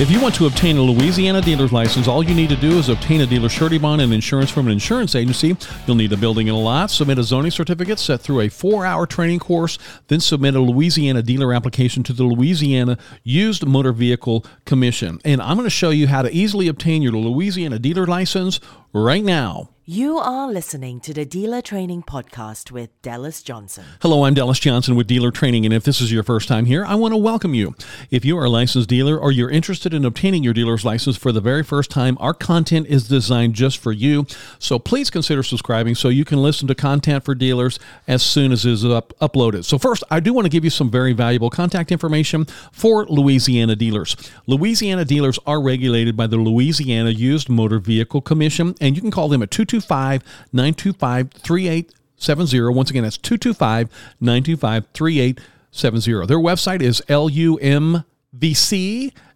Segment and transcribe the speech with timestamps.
[0.00, 2.88] If you want to obtain a Louisiana dealer's license, all you need to do is
[2.88, 5.56] obtain a dealer surety bond and insurance from an insurance agency.
[5.86, 8.84] You'll need a building and a lot, submit a zoning certificate, set through a four
[8.84, 9.78] hour training course,
[10.08, 15.20] then submit a Louisiana dealer application to the Louisiana Used Motor Vehicle Commission.
[15.24, 18.58] And I'm going to show you how to easily obtain your Louisiana dealer license
[18.92, 19.73] right now.
[19.86, 23.84] You are listening to the Dealer Training Podcast with Dallas Johnson.
[24.00, 26.86] Hello, I'm Dallas Johnson with Dealer Training, and if this is your first time here,
[26.86, 27.74] I want to welcome you.
[28.10, 31.32] If you are a licensed dealer or you're interested in obtaining your dealer's license for
[31.32, 34.26] the very first time, our content is designed just for you.
[34.58, 37.78] So please consider subscribing so you can listen to content for dealers
[38.08, 39.66] as soon as it is up, uploaded.
[39.66, 43.76] So, first, I do want to give you some very valuable contact information for Louisiana
[43.76, 44.16] dealers.
[44.46, 49.28] Louisiana dealers are regulated by the Louisiana Used Motor Vehicle Commission, and you can call
[49.28, 52.72] them at 222 225 925 3870.
[52.72, 53.88] Once again, that's 225
[54.20, 56.26] 925 3870.
[56.26, 58.04] Their website is LUMVC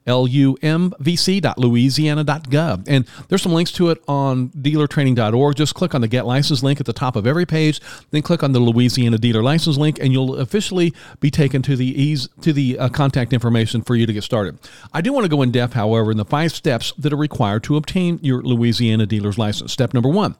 [0.09, 2.85] lumvc.louisiana.gov.
[2.89, 5.57] And there's some links to it on dealertraining.org.
[5.57, 8.43] Just click on the Get License link at the top of every page, then click
[8.43, 12.53] on the Louisiana Dealer License link, and you'll officially be taken to the ease to
[12.53, 14.59] the uh, contact information for you to get started.
[14.93, 17.65] I do want to go in depth, however, in the five steps that are required
[17.65, 19.73] to obtain your Louisiana dealer's license.
[19.73, 20.37] Step number one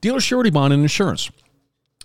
[0.00, 1.30] dealer surety bond and insurance.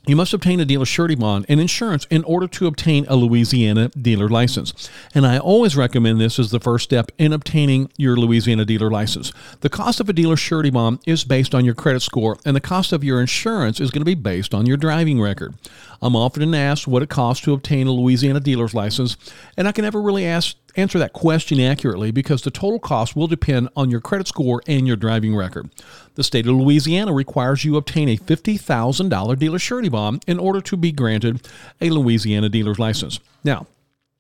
[0.06, 3.88] You must obtain a dealer surety bond and insurance in order to obtain a Louisiana
[3.90, 4.90] dealer license.
[5.16, 9.32] And I always recommend this as the first step in obtaining your Louisiana dealer license.
[9.62, 12.60] The cost of a dealer surety bond is based on your credit score, and the
[12.60, 15.54] cost of your insurance is going to be based on your driving record.
[16.02, 19.16] I'm often asked what it costs to obtain a Louisiana dealer's license,
[19.56, 23.28] and I can never really ask, answer that question accurately because the total cost will
[23.28, 25.70] depend on your credit score and your driving record.
[26.16, 30.78] The state of Louisiana requires you obtain a $50,000 dealer surety bond in order to
[30.78, 31.48] be granted
[31.82, 33.20] a Louisiana dealer's license.
[33.44, 33.68] Now,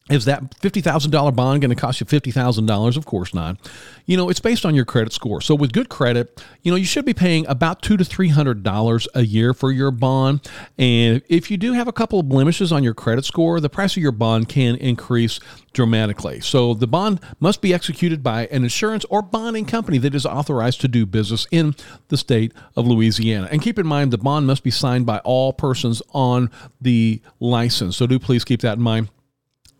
[0.09, 2.98] is that $50,000 bond going to cost you $50,000?
[2.98, 3.58] Of course not.
[4.06, 5.40] You know, it's based on your credit score.
[5.40, 9.22] So with good credit, you know, you should be paying about two to $300 a
[9.25, 10.42] year for your bond.
[10.78, 13.96] And if you do have a couple of blemishes on your credit score, the price
[13.96, 15.40] of your bond can increase
[15.72, 16.42] dramatically.
[16.42, 20.81] So the bond must be executed by an insurance or bonding company that is authorized
[20.81, 21.75] to do business in
[22.09, 23.47] the state of Louisiana.
[23.50, 27.96] And keep in mind, the bond must be signed by all persons on the license.
[27.96, 29.08] So do please keep that in mind.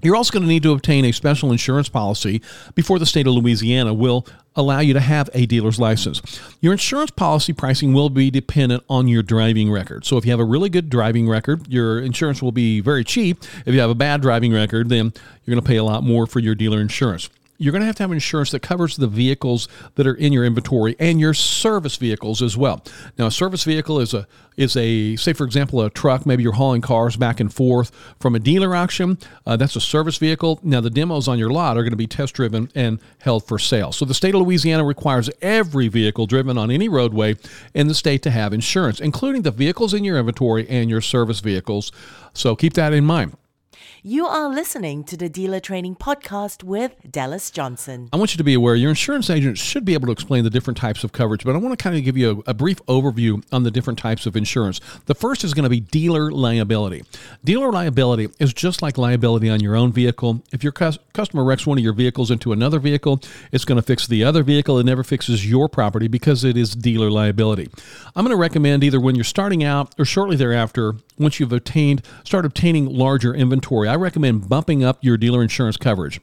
[0.03, 2.41] You're also going to need to obtain a special insurance policy
[2.75, 6.21] before the state of Louisiana will allow you to have a dealer's license.
[6.61, 10.05] Your insurance policy pricing will be dependent on your driving record.
[10.05, 13.43] So if you have a really good driving record, your insurance will be very cheap.
[13.65, 15.13] If you have a bad driving record, then
[15.45, 17.29] you're going to pay a lot more for your dealer insurance
[17.63, 20.44] you're going to have to have insurance that covers the vehicles that are in your
[20.44, 22.84] inventory and your service vehicles as well.
[23.18, 26.25] Now, a service vehicle is a is a say for example a truck.
[26.25, 29.18] Maybe you're hauling cars back and forth from a dealer auction.
[29.46, 30.59] Uh, that's a service vehicle.
[30.62, 33.57] Now, the demos on your lot are going to be test driven and held for
[33.57, 33.94] sale.
[33.94, 37.38] So, the state of Louisiana requires every vehicle driven on any roadway
[37.74, 41.40] in the state to have insurance, including the vehicles in your inventory and your service
[41.40, 41.94] vehicles.
[42.34, 43.38] So, keep that in mind.
[44.05, 48.09] You are listening to the Dealer Training Podcast with Dallas Johnson.
[48.11, 50.49] I want you to be aware your insurance agent should be able to explain the
[50.49, 52.85] different types of coverage, but I want to kind of give you a, a brief
[52.87, 54.81] overview on the different types of insurance.
[55.05, 57.05] The first is going to be dealer liability.
[57.45, 60.43] Dealer liability is just like liability on your own vehicle.
[60.51, 63.21] If your cu- customer wrecks one of your vehicles into another vehicle,
[63.53, 64.79] it's going to fix the other vehicle.
[64.79, 67.69] It never fixes your property because it is dealer liability.
[68.17, 72.01] I'm going to recommend either when you're starting out or shortly thereafter, once you've obtained,
[72.25, 73.92] start obtaining larger inventory.
[73.93, 76.19] I recommend bumping up your dealer insurance coverage.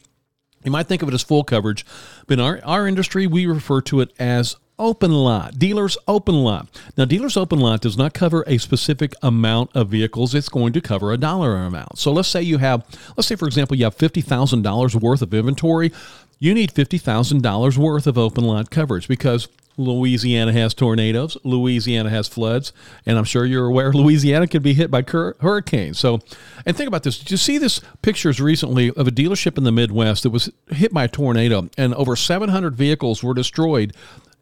[0.64, 1.86] You might think of it as full coverage,
[2.26, 5.56] but in our, our industry, we refer to it as open lot.
[5.56, 6.66] Dealer's open lot.
[6.96, 10.34] Now, dealer's open lot does not cover a specific amount of vehicles.
[10.34, 11.96] It's going to cover a dollar amount.
[11.96, 12.84] So let's say you have,
[13.16, 15.92] let's say, for example, you have $50,000 worth of inventory.
[16.40, 19.46] You need $50,000 worth of open lot coverage because
[19.80, 21.36] Louisiana has tornadoes.
[21.42, 22.72] Louisiana has floods,
[23.06, 25.98] and I'm sure you're aware Louisiana could be hit by cur- hurricanes.
[25.98, 26.20] So,
[26.66, 29.72] and think about this: did you see this pictures recently of a dealership in the
[29.72, 33.94] Midwest that was hit by a tornado, and over 700 vehicles were destroyed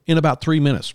[0.07, 0.93] in about three minutes?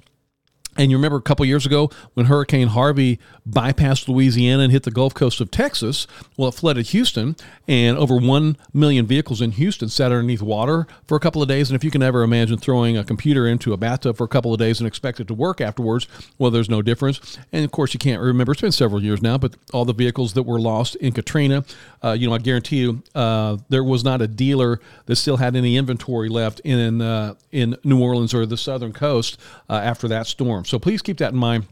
[0.77, 4.91] And you remember a couple years ago when Hurricane Harvey bypassed Louisiana and hit the
[4.91, 6.07] Gulf Coast of Texas?
[6.35, 7.35] Well, it flooded Houston,
[7.67, 11.69] and over 1 million vehicles in Houston sat underneath water for a couple of days.
[11.69, 14.51] And if you can ever imagine throwing a computer into a bathtub for a couple
[14.51, 17.37] of days and expect it to work afterwards, well, there's no difference.
[17.51, 18.53] And of course, you can't remember.
[18.53, 21.65] It's been several years now, but all the vehicles that were lost in Katrina,
[22.03, 25.55] uh, you know, I guarantee you uh, there was not a dealer that still had
[25.55, 29.39] any inventory left in, uh, in New Orleans or the southern coast
[29.69, 30.62] uh, after that storm.
[30.67, 31.65] So please keep that in mind.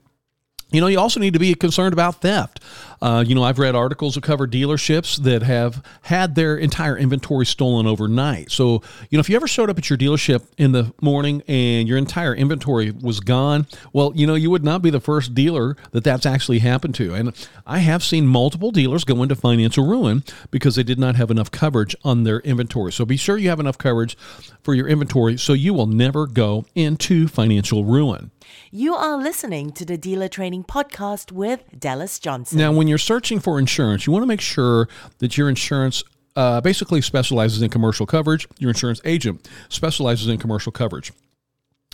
[0.72, 2.62] You know, you also need to be concerned about theft.
[3.02, 7.46] Uh, you know, I've read articles that cover dealerships that have had their entire inventory
[7.46, 8.52] stolen overnight.
[8.52, 11.90] So, you know, if you ever showed up at your dealership in the morning and
[11.90, 15.76] your entire inventory was gone, well, you know, you would not be the first dealer
[15.92, 17.14] that that's actually happened to.
[17.16, 21.32] And I have seen multiple dealers go into financial ruin because they did not have
[21.32, 22.94] enough coverage on their inventory.
[22.94, 24.16] So be sure you have enough coverage
[24.64, 28.32] for your inventory so you will never go into financial ruin.
[28.72, 32.58] You are listening to the Dealer Training Podcast with Dallas Johnson.
[32.58, 34.88] Now, when you're searching for insurance, you want to make sure
[35.20, 36.04] that your insurance
[36.36, 38.48] uh, basically specializes in commercial coverage.
[38.58, 41.12] Your insurance agent specializes in commercial coverage.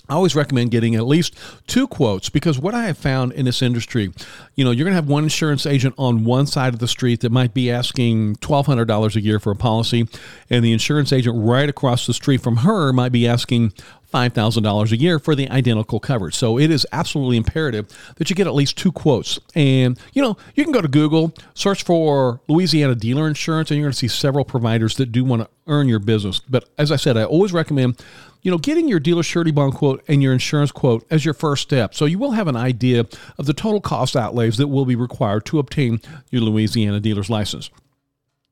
[0.09, 1.35] I always recommend getting at least
[1.67, 4.13] two quotes because what I have found in this industry,
[4.55, 7.19] you know, you're going to have one insurance agent on one side of the street
[7.21, 10.07] that might be asking $1,200 a year for a policy,
[10.49, 13.73] and the insurance agent right across the street from her might be asking
[14.13, 16.36] $5,000 a year for the identical coverage.
[16.36, 19.39] So it is absolutely imperative that you get at least two quotes.
[19.56, 23.86] And, you know, you can go to Google, search for Louisiana dealer insurance, and you're
[23.86, 26.39] going to see several providers that do want to earn your business.
[26.39, 28.01] But as I said, I always recommend
[28.48, 31.63] you know, getting your dealer surety bond quote and your insurance quote as your first
[31.63, 31.94] step.
[31.94, 33.06] So you will have an idea
[33.38, 36.00] of the total cost outlays that will be required to obtain
[36.30, 37.69] your Louisiana dealer's license.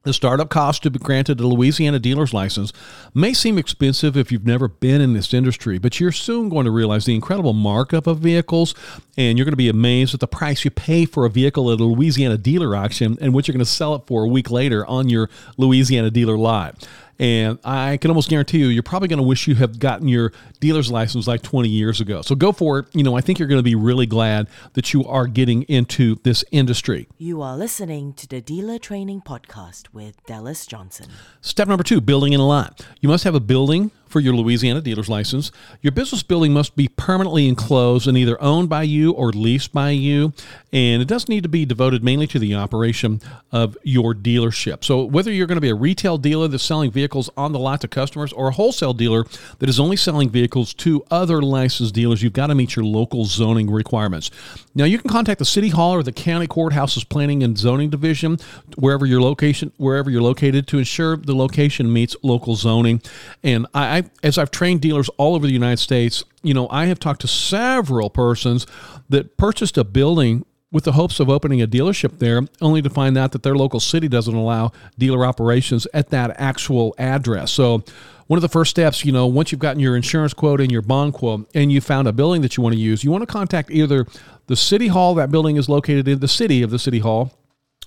[0.06, 2.72] The startup cost to be granted a Louisiana dealer's license
[3.16, 6.72] may seem expensive if you've never been in this industry, but you're soon going to
[6.72, 8.76] realize the incredible markup of vehicles,
[9.18, 11.80] and you're going to be amazed at the price you pay for a vehicle at
[11.80, 14.86] a Louisiana dealer auction and what you're going to sell it for a week later
[14.86, 16.88] on your Louisiana dealer lot.
[17.18, 20.34] And I can almost guarantee you, you're probably going to wish you have gotten your
[20.60, 22.22] dealer's license like 20 years ago.
[22.22, 22.88] So go for it.
[22.94, 26.16] You know, I think you're going to be really glad that you are getting into
[26.24, 27.08] this industry.
[27.18, 31.08] You are listening to the Dealer Training Podcast with Dallas Johnson.
[31.42, 32.86] Step number two building in a lot.
[33.00, 35.52] You must have a building for your Louisiana dealer's license.
[35.82, 39.90] Your business building must be permanently enclosed and either owned by you or leased by
[39.92, 40.34] you.
[40.72, 43.22] And it does need to be devoted mainly to the operation
[43.52, 44.84] of your dealership.
[44.84, 47.82] So, whether you're going to be a retail dealer that's selling vehicles on the lot
[47.82, 49.26] to customers or a wholesale dealer
[49.60, 53.26] that is only selling vehicles to other licensed dealers, you've got to meet your local
[53.26, 54.32] zoning requirements.
[54.74, 58.38] Now, you can contact the city hall or the county courthouse's planning and zoning division,
[58.78, 63.02] wherever your location, wherever you're located, to ensure the location meets local zoning.
[63.44, 66.86] And I, I as I've trained dealers all over the United States, you know, I
[66.86, 68.68] have talked to several persons
[69.10, 73.18] that purchased a building with the hopes of opening a dealership there, only to find
[73.18, 77.52] out that their local city doesn't allow dealer operations at that actual address.
[77.52, 77.84] So,
[78.28, 80.82] one of the first steps, you know, once you've gotten your insurance quote and your
[80.82, 83.32] bond quote, and you found a building that you want to use, you want to
[83.32, 84.06] contact either
[84.48, 87.32] the city hall that building is located in, the city of the city hall,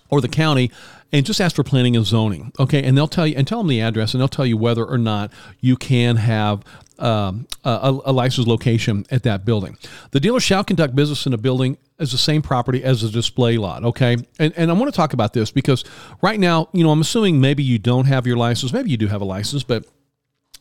[0.09, 0.71] or the county
[1.13, 2.53] and just ask for planning and zoning.
[2.59, 4.85] Okay, and they'll tell you and tell them the address, and they'll tell you whether
[4.85, 6.65] or not you can have
[6.99, 9.79] um, a, a licensed location at that building.
[10.11, 13.57] The dealer shall conduct business in a building as the same property as a display
[13.57, 13.85] lot.
[13.85, 15.85] Okay, and and I want to talk about this because
[16.23, 19.07] right now, you know, I'm assuming maybe you don't have your license, maybe you do
[19.07, 19.85] have a license, but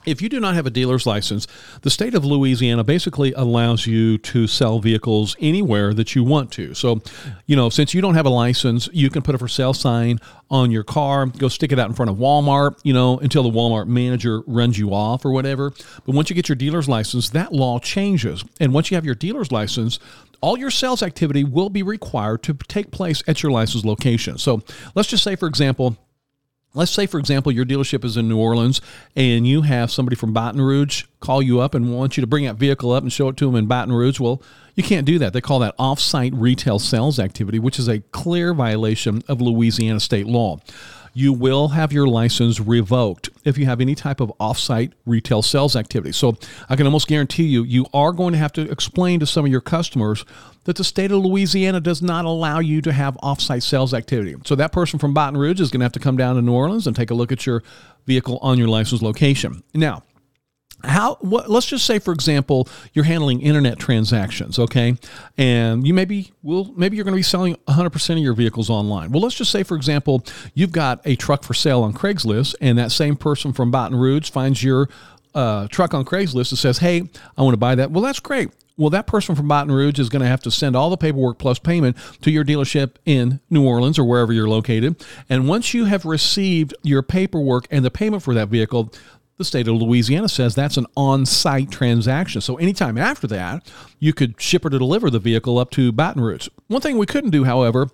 [0.08, 1.46] if you do not have a dealer's license,
[1.82, 6.74] the state of Louisiana basically allows you to sell vehicles anywhere that you want to.
[6.74, 7.02] So,
[7.46, 10.20] you know, since you don't have a license, you can put a for sale sign
[10.50, 13.50] on your car, go stick it out in front of Walmart, you know, until the
[13.50, 15.72] Walmart manager runs you off or whatever.
[16.06, 18.46] But once you get your dealer's license, that law changes.
[18.60, 20.00] And once you have your dealer's license,
[20.40, 24.38] all your sales activity will be required to take place at your license location.
[24.38, 24.62] So
[24.96, 25.98] let's just say, for example,
[26.78, 28.82] Let's say, for example, your dealership is in New Orleans
[29.16, 32.46] and you have somebody from Baton Rouge call you up and want you to bring
[32.46, 34.20] that vehicle up and show it to them in Baton Rouge.
[34.20, 34.42] Well,
[34.76, 35.34] you can't do that.
[35.34, 40.28] They call that off-site retail sales activity, which is a clear violation of Louisiana state
[40.28, 40.60] law
[41.18, 45.76] you will have your license revoked if you have any type of offsite retail sales
[45.76, 46.12] activity.
[46.12, 46.38] So
[46.70, 49.50] I can almost guarantee you, you are going to have to explain to some of
[49.50, 50.26] your customers
[50.66, 54.36] that the state of Louisiana does not allow you to have offsite sales activity.
[54.46, 56.54] So that person from Baton Rouge is going to have to come down to New
[56.54, 57.64] Orleans and take a look at your
[58.06, 59.64] vehicle on your license location.
[59.74, 60.04] Now,
[60.84, 64.96] how what, let's just say for example you're handling internet transactions okay?
[65.38, 69.12] And you maybe will maybe you're going to be selling 100% of your vehicles online.
[69.12, 72.78] Well let's just say for example you've got a truck for sale on craigslist and
[72.78, 74.90] that same person from baton rouge finds your
[75.34, 77.04] uh, truck on craigslist and says hey
[77.38, 77.92] i want to buy that.
[77.92, 78.50] Well that's great.
[78.78, 81.40] Well, that person from Baton Rouge is going to have to send all the paperwork
[81.40, 85.04] plus payment to your dealership in New Orleans or wherever you're located.
[85.28, 88.94] And once you have received your paperwork and the payment for that vehicle,
[89.38, 92.42] the state of Louisiana says that's an on site transaction.
[92.42, 96.50] So, anytime after that, you could ship or deliver the vehicle up to Baton Rouge.
[96.68, 97.90] One thing we couldn't do, however,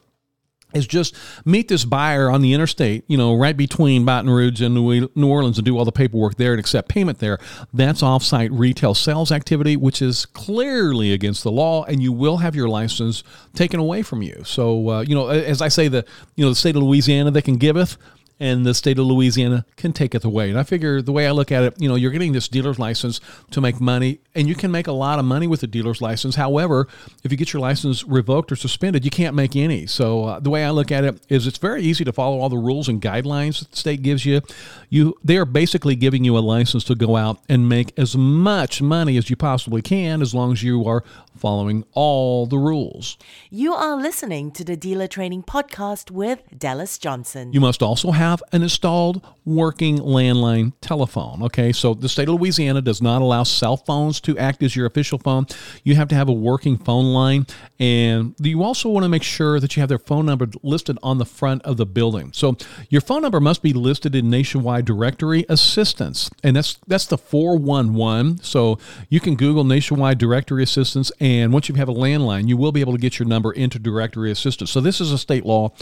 [0.73, 4.73] is just meet this buyer on the interstate, you know, right between Baton Rouge and
[4.73, 7.38] New Orleans and do all the paperwork there and accept payment there.
[7.73, 12.55] That's offsite retail sales activity, which is clearly against the law, and you will have
[12.55, 13.23] your license
[13.53, 14.43] taken away from you.
[14.45, 17.43] So, uh, you know, as I say, the you know the state of Louisiana that
[17.43, 17.97] can giveth
[18.40, 20.50] and the state of Louisiana can take it away.
[20.50, 22.80] And I figure the way I look at it, you know, you're getting this dealer's
[22.80, 23.22] license
[23.52, 26.36] to make money, and you can make a lot of money with the dealer's license.
[26.36, 26.88] However,
[27.24, 29.86] if you get your license revoked or suspended, you can't make any.
[29.86, 32.50] So uh, the way I look at it is, it's very easy to follow all
[32.50, 34.42] the rules and guidelines that the state gives you.
[34.90, 38.82] You they are basically giving you a license to go out and make as much
[38.82, 41.04] money as you possibly can, as long as you are
[41.38, 43.18] following all the rules.
[43.50, 47.52] You are listening to the Dealer Training Podcast with Dallas Johnson.
[47.54, 51.44] You must also have an installed working landline telephone.
[51.44, 54.86] Okay, so the state of Louisiana does not allow cell phones to act as your
[54.86, 55.46] official phone.
[55.84, 57.46] You have to have a working phone line,
[57.80, 61.18] and you also want to make sure that you have their phone number listed on
[61.18, 62.32] the front of the building.
[62.34, 62.58] So
[62.89, 68.42] your phone number must be listed in Nationwide Directory Assistance, and that's that's the 411.
[68.42, 72.56] So you can Google Nationwide Directory Assistance and and once you have a landline, you
[72.56, 74.72] will be able to get your number into directory assistance.
[74.72, 75.74] So this is a state law.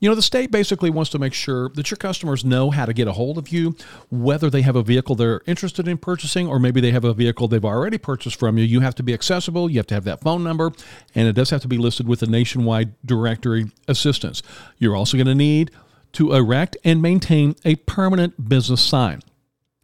[0.00, 2.92] You know, the state basically wants to make sure that your customers know how to
[2.92, 3.76] get a hold of you,
[4.10, 7.48] whether they have a vehicle they're interested in purchasing or maybe they have a vehicle
[7.48, 8.64] they've already purchased from you.
[8.64, 10.72] You have to be accessible, you have to have that phone number,
[11.14, 14.42] and it does have to be listed with the nationwide directory assistance.
[14.78, 15.70] You're also going to need
[16.12, 19.20] to erect and maintain a permanent business sign.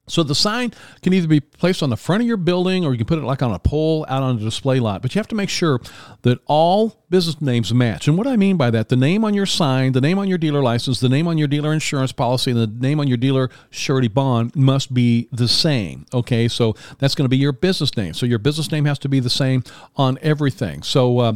[0.06, 2.98] So the sign can either be placed on the front of your building or you
[2.98, 5.00] can put it like on a pole out on a display lot.
[5.00, 5.80] But you have to make sure
[6.22, 8.06] that all business names match.
[8.06, 10.38] And what I mean by that, the name on your sign, the name on your
[10.38, 13.50] dealer license, the name on your dealer insurance policy, and the name on your dealer
[13.70, 16.04] surety bond must be the same.
[16.12, 18.14] Okay, so that's going to be your business name.
[18.14, 19.64] So your business name has to be the same
[19.96, 20.82] on everything.
[20.82, 21.32] So uh,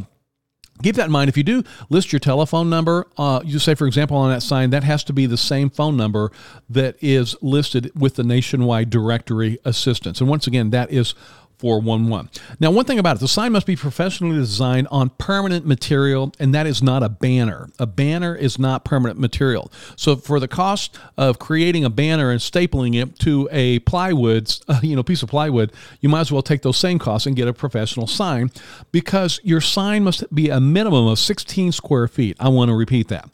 [0.81, 1.27] Keep that in mind.
[1.27, 4.69] If you do list your telephone number, uh, you say, for example, on that sign,
[4.69, 6.31] that has to be the same phone number
[6.69, 10.21] that is listed with the nationwide directory assistance.
[10.21, 11.15] And once again, that is
[11.59, 12.29] 411.
[12.59, 16.53] Now, one thing about it, the sign must be professionally designed on permanent material, and
[16.55, 17.69] that is not a banner.
[17.77, 19.71] A banner is not permanent material.
[19.95, 24.79] So, for the cost of creating a banner and stapling it to a plywood, uh,
[24.81, 27.47] you know, piece of plywood, you might as well take those same costs and get
[27.47, 28.51] a professional sign
[28.91, 32.37] because your sign must be a minimum of 16 square feet.
[32.39, 33.29] I want to repeat that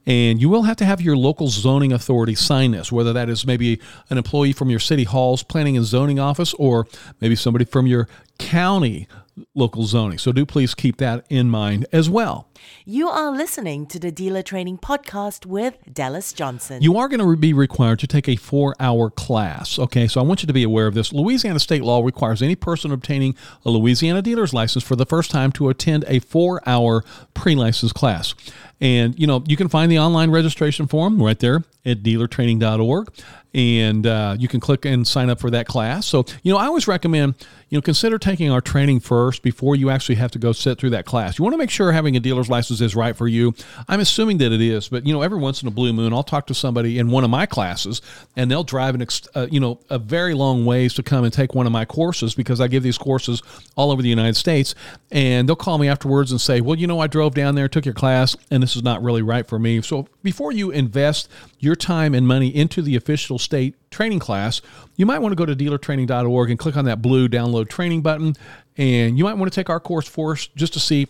[0.05, 3.45] And you will have to have your local zoning authority sign this, whether that is
[3.45, 6.87] maybe an employee from your city hall's planning and zoning office or
[7.19, 8.07] maybe somebody from your
[8.39, 9.07] county
[9.55, 10.17] local zoning.
[10.17, 12.47] So do please keep that in mind as well.
[12.85, 16.81] You are listening to the Dealer Training Podcast with Dallas Johnson.
[16.81, 19.79] You are going to be required to take a four hour class.
[19.79, 21.11] Okay, so I want you to be aware of this.
[21.11, 25.51] Louisiana state law requires any person obtaining a Louisiana dealer's license for the first time
[25.53, 28.35] to attend a four hour pre license class.
[28.79, 33.09] And, you know, you can find the online registration form right there at dealertraining.org.
[33.53, 36.05] And uh, you can click and sign up for that class.
[36.05, 37.35] So, you know, I always recommend,
[37.67, 40.91] you know, consider taking our training first before you actually have to go sit through
[40.91, 41.37] that class.
[41.37, 43.53] You want to make sure having a dealer's license is right for you.
[43.89, 46.23] I'm assuming that it is, but, you know, every once in a blue moon, I'll
[46.23, 48.01] talk to somebody in one of my classes
[48.37, 51.53] and they'll drive, an, uh, you know, a very long ways to come and take
[51.53, 53.41] one of my courses because I give these courses
[53.75, 54.75] all over the United States.
[55.11, 57.83] And they'll call me afterwards and say, well, you know, I drove down there, took
[57.83, 59.81] your class, and this is not really right for me.
[59.81, 64.61] So before you invest your time and money into the official state training class,
[64.95, 68.35] you might want to go to dealertraining.org and click on that blue download training button.
[68.77, 71.07] And you might want to take our course for us just to see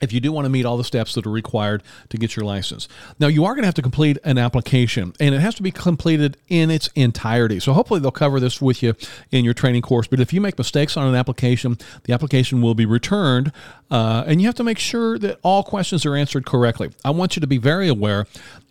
[0.00, 2.44] if you do want to meet all the steps that are required to get your
[2.44, 2.88] license.
[3.18, 5.70] Now, you are going to have to complete an application, and it has to be
[5.70, 7.60] completed in its entirety.
[7.60, 8.94] So, hopefully, they'll cover this with you
[9.30, 10.06] in your training course.
[10.06, 13.52] But if you make mistakes on an application, the application will be returned,
[13.90, 16.90] uh, and you have to make sure that all questions are answered correctly.
[17.04, 18.26] I want you to be very aware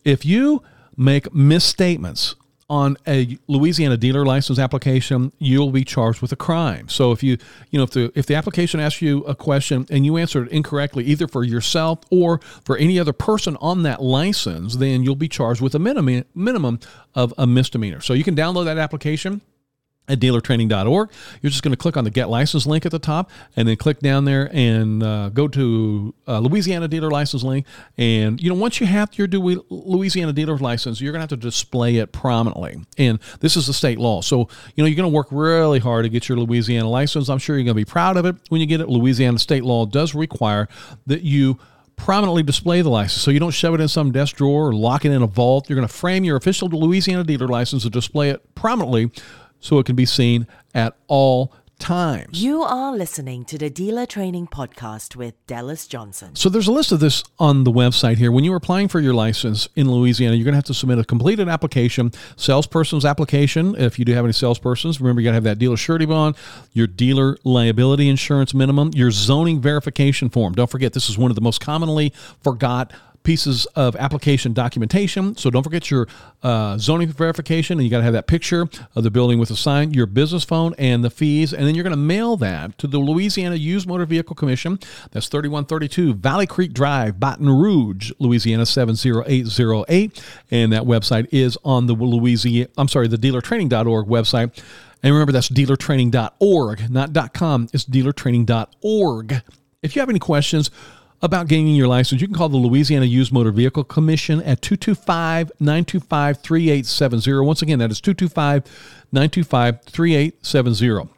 [0.06, 0.64] if you
[0.98, 2.36] make misstatements
[2.70, 6.90] on a Louisiana dealer license application, you'll be charged with a crime.
[6.90, 7.38] So if you,
[7.70, 10.52] you know, if the if the application asks you a question and you answer it
[10.52, 15.30] incorrectly, either for yourself or for any other person on that license, then you'll be
[15.30, 16.80] charged with a minimum minimum
[17.16, 18.02] of a misdemeanor.
[18.02, 19.42] So you can download that application
[20.08, 21.12] at dealertraining.org.
[21.42, 23.76] You're just going to click on the Get License link at the top and then
[23.76, 27.66] click down there and uh, go to uh, Louisiana Dealer License link.
[27.98, 31.46] And, you know, once you have your Louisiana Dealer License, you're going to have to
[31.46, 32.80] display it prominently.
[32.98, 34.22] And this is the state law.
[34.22, 37.30] So, you know, you're going to work really hard to get your Louisiana license.
[37.30, 38.90] I'm sure you're going to be proud of it when you get it.
[38.90, 40.68] Louisiana state law does require
[41.06, 41.60] that you
[41.98, 45.04] prominently display the license so you don't shove it in some desk drawer or lock
[45.04, 45.68] it in a vault.
[45.68, 49.12] You're going to frame your official Louisiana dealer license and display it prominently
[49.60, 52.42] so it can be seen at all times.
[52.42, 56.36] You are listening to the Dealer Training Podcast with Dallas Johnson.
[56.36, 58.32] So there's a list of this on the website here.
[58.32, 61.04] When you're applying for your license in Louisiana, you're going to have to submit a
[61.04, 63.76] completed application, salesperson's application.
[63.76, 66.36] If you do have any salespersons, remember you got to have that dealer surety bond,
[66.74, 70.54] your dealer liability insurance minimum, your zoning verification form.
[70.54, 72.12] Don't forget, this is one of the most commonly
[72.42, 72.92] forgot
[73.28, 75.36] pieces of application documentation.
[75.36, 76.08] So don't forget your
[76.44, 79.58] uh, zoning verification, and you got to have that picture of the building with the
[79.58, 81.54] sign, your business phone, and the fees.
[81.54, 84.80] And then you're going to mail that to the Louisiana Used Motor Vehicle Commission.
[85.12, 90.24] That's 3132 Valley Creek Drive, Baton Rouge, Louisiana 70808.
[90.50, 94.58] And that website is on the Louisiana, I'm sorry, the dealertraining.org website.
[95.04, 97.68] And remember, that's dealertraining.org, not .com.
[97.74, 99.42] It's dealertraining.org.
[99.84, 100.72] If you have any questions,
[101.22, 105.52] about gaining your license, you can call the Louisiana Used Motor Vehicle Commission at 225
[105.60, 107.46] 925 3870.
[107.46, 108.64] Once again, that is 225
[109.12, 111.10] 925 3870.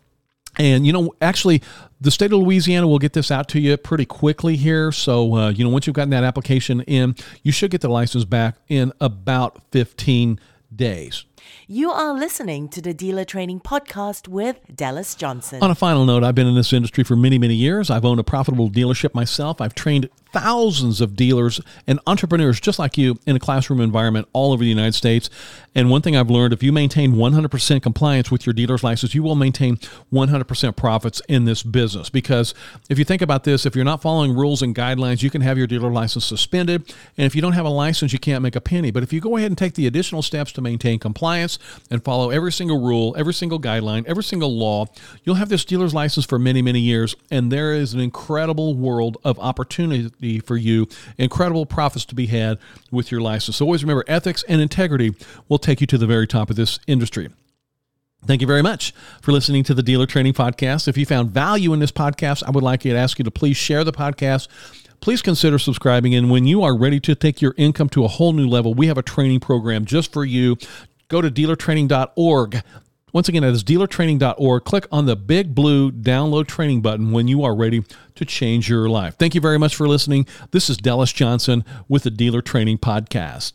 [0.57, 1.61] And, you know, actually,
[2.01, 4.91] the state of Louisiana will get this out to you pretty quickly here.
[4.91, 8.25] So, uh, you know, once you've gotten that application in, you should get the license
[8.25, 10.39] back in about 15
[10.75, 11.25] days.
[11.67, 15.61] You are listening to the Dealer Training Podcast with Dallas Johnson.
[15.61, 17.89] On a final note, I've been in this industry for many, many years.
[17.89, 19.61] I've owned a profitable dealership myself.
[19.61, 24.53] I've trained thousands of dealers and entrepreneurs just like you in a classroom environment all
[24.53, 25.29] over the United States.
[25.75, 29.23] And one thing I've learned if you maintain 100% compliance with your dealer's license, you
[29.23, 29.77] will maintain
[30.11, 32.09] 100% profits in this business.
[32.09, 32.53] Because
[32.89, 35.57] if you think about this, if you're not following rules and guidelines, you can have
[35.57, 36.93] your dealer license suspended.
[37.17, 38.91] And if you don't have a license, you can't make a penny.
[38.91, 40.99] But if you go ahead and take the additional steps to maintain
[41.39, 41.59] compliance
[41.89, 44.85] and follow every single rule, every single guideline, every single law,
[45.23, 47.15] you'll have this dealer's license for many, many years.
[47.31, 50.87] And there is an incredible world of opportunity for you.
[51.17, 52.57] Incredible profits to be had
[52.91, 53.57] with your license.
[53.57, 55.15] So always remember ethics and integrity
[55.47, 57.29] will take you to the very top of this industry.
[58.25, 60.89] Thank you very much for listening to the Dealer Training Podcast.
[60.89, 63.55] If you found value in this podcast, I would like to ask you to please
[63.55, 64.49] share the podcast.
[64.99, 66.13] Please consider subscribing.
[66.13, 68.87] And when you are ready to take your income to a whole new level, we
[68.87, 70.57] have a training program just for you.
[71.09, 72.63] Go to dealertraining.org.
[73.11, 74.63] Once again, that is dealertraining.org.
[74.63, 77.83] Click on the big blue download training button when you are ready
[78.15, 79.15] to change your life.
[79.17, 80.27] Thank you very much for listening.
[80.51, 83.53] This is Dallas Johnson with the Dealer Training Podcast.